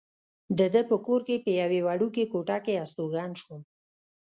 [0.57, 3.61] د ده په کور کې په یوې وړوکې کوټه کې استوګن شوم.